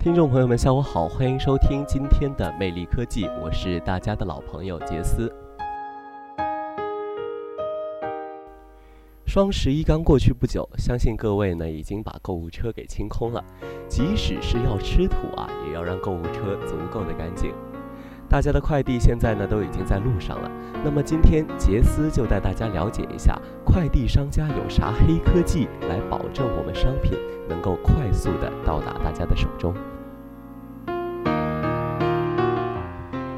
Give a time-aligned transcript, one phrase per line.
[0.00, 5.28] 听众朋友们，下午好，欢迎收听今天的魅力科技，我是大家的老朋友杰斯。
[9.26, 13.44] 双十一刚过去不久，相信各位呢已经把购物车给清空了。
[13.88, 17.52] 即使是要吃土啊，也要让购物车足够的干净。
[18.28, 20.50] 大家的快递现在呢都已经在路上了。
[20.84, 27.18] 那么今天杰斯就带大家了解一下快递商家有啥黑科技来保证我们商品
[27.48, 29.74] 能够快速的到达大家的手中。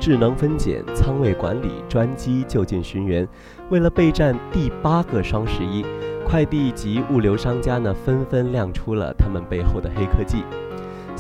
[0.01, 3.29] 智能分拣、仓位管理、专机就近寻源，
[3.69, 5.85] 为了备战第八个双十一，
[6.27, 10.43] 快递及物流商家呢纷纷亮出了他们背后的黑科技。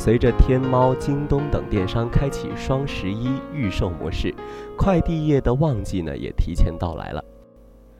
[0.02, 4.34] 随着天猫、京东等电商开启双十一预售模式，
[4.74, 7.22] 快递业的旺季呢也提前到来了。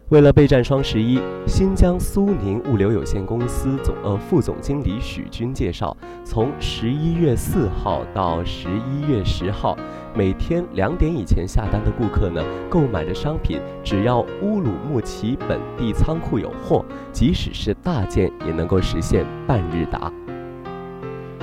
[0.09, 9.77] 为了备战双十一，新疆苏宁物流有限公司总呃副总经理许军介绍，从十一月四号到十一月十号，
[10.15, 20.11] 每天两点以前下单的顾客呢，购买的商品只要乌鲁木齐本地仓库有货，即使是大件也能够实现半日达。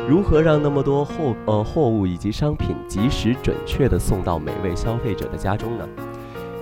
[0.08, 5.86] 如何让那么多货呃货物以及商品及时准确地送到每位消费者的家中呢？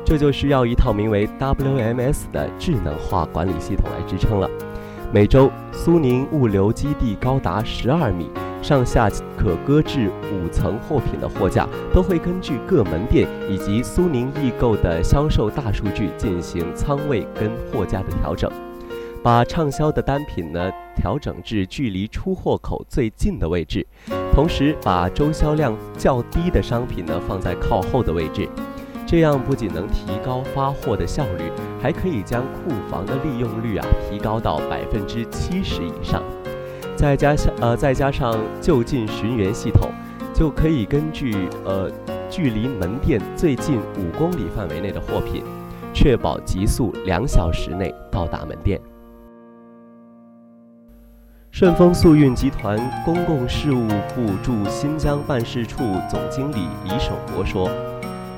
[0.04, 4.50] 这就需要一套名为 WMS 的智能化管理系统来支撑了。
[5.14, 8.32] 每周，苏宁物流基地高达十二米，
[8.64, 9.08] 上下
[9.38, 18.52] 可搁置五层货品的货架，都会根据各门店以及苏宁易购的销售大数据进行仓位跟货架的调整，
[19.26, 23.84] 把畅销的单品呢调整至距离出货口最近的位置，
[24.32, 28.48] 同时把周销量较低的商品呢放在靠后的位置。
[29.04, 36.22] 这样不仅能提高发货的效率，还可以将库房的利用率啊提高到百分之七十以上。
[36.96, 39.90] 再加上呃再加上就近寻源系统，
[40.36, 41.34] 就可以根据
[41.64, 41.90] 呃
[42.30, 45.44] 距离门店最近五公里范围内的货品，
[45.96, 48.80] 确保极速两小时内到达门店。
[51.58, 55.78] 顺丰速运集团公共事务部驻新疆办事处
[56.10, 57.72] 总经理李守国说。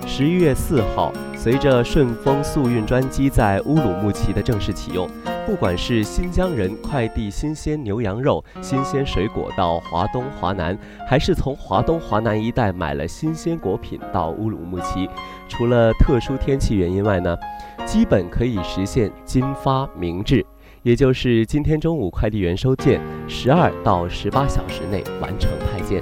[0.05, 5.09] 十一月四号，随着顺丰速运专机在乌鲁木齐的正式启用，
[5.47, 15.09] 不管是新疆人快递新鲜牛羊肉、新鲜水果到华东、华南，还是从华东、华南一带买了新鲜果品到乌鲁木齐，
[15.49, 17.35] 除了特殊天气原因外呢，
[17.84, 20.45] 基本可以实现今发明至，
[20.84, 26.02] 也就是今天中午快递员收件，十二到十八小时内完成派件。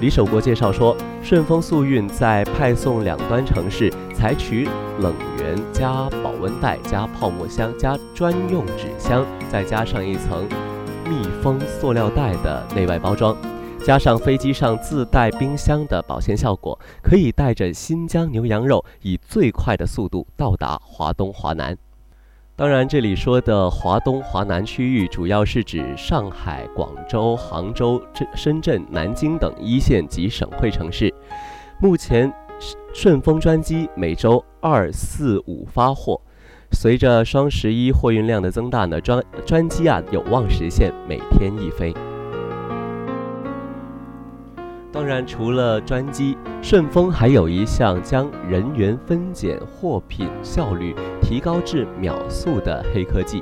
[0.00, 4.68] 李守国介绍说，顺丰速运在派送两端城市采取
[5.00, 10.46] 冷源加保温袋加泡沫箱加专用纸箱，再加上一层
[11.08, 13.36] 密封塑料袋的内外包装，
[13.84, 21.76] 加上飞机上自带冰箱的保鲜效果，可以带着新疆牛羊肉以最快的速度到达华东、华南。
[22.58, 28.02] 当然，这里说的华东、华南区域，主要是指上海、广州、杭州、
[28.34, 31.14] 深圳、南京等一线及省会城市。
[31.80, 32.32] 目前，
[32.92, 36.20] 顺丰专机每周二、四、五发货。
[36.72, 41.94] 随着双十一货运量的增大呢，专专机啊有望实现每天一飞。
[44.98, 50.92] 当然，除了专机，顺丰还有一项将人员分拣货品效率
[51.22, 53.40] 提高至秒速的黑科技，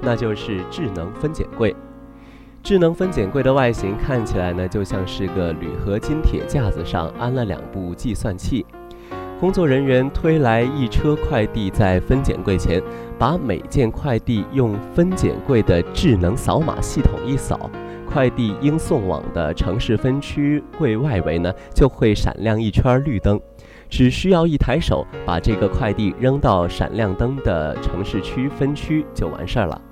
[0.00, 1.76] 那就是智能分拣柜。
[2.62, 8.64] 智能分拣柜的外形看起来呢，就像是个铝合金铁架子上安了两部计算器，
[9.38, 12.82] 工作人员推来一车快递，在分拣柜前，
[13.18, 17.70] 把每件快递用分拣柜的智能扫码系统一扫。
[18.14, 23.40] 快递应送往的城市分区柜外围呢，就会闪亮一圈绿灯，
[23.90, 29.82] 只需要一抬手把这个快递扔到闪亮灯的城市区分区就完事儿了。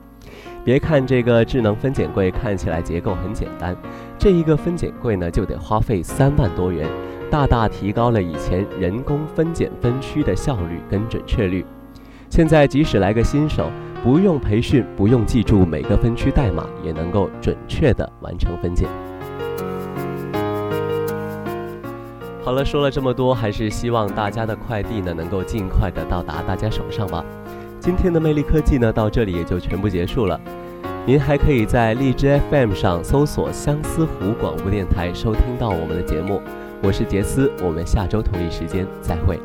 [0.64, 3.76] 别看这个智能分拣柜看起来结构很简单，
[4.16, 6.88] 这一个分拣柜呢就得花费三万多元，
[7.28, 11.66] 大大提高了以前人工分拣分区的效率跟准确率。
[12.30, 13.68] 现在即使来个新手。
[14.02, 18.88] 不用培训，不用记住每个分区代码，也能够准确的完成分拣。
[22.42, 27.24] 好了，说了这么多，还是希望大家的快递呢能够尽快的到达大家手上吧。
[27.78, 30.40] 今天的魅力科技呢到这里也就全部结束了。
[31.06, 36.42] 您还可以在荔枝 FM 上搜索相思湖广播电台收听到我们的节目。
[36.82, 39.38] 我是杰斯，我们下周同一时间再会。